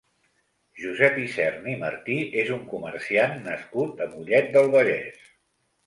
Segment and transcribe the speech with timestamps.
[0.83, 2.17] Josep Isern i Martí
[2.47, 5.27] és un comerciant nascut a Mollet del Vallès.